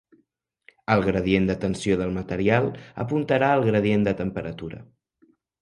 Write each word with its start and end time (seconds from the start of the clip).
El 0.93 1.03
gradient 1.07 1.45
de 1.51 1.57
tensió 1.65 1.99
del 2.01 2.15
material 2.17 2.71
apuntarà 3.07 3.53
al 3.59 3.65
gradient 3.71 4.09
de 4.11 4.19
temperatura. 4.27 4.85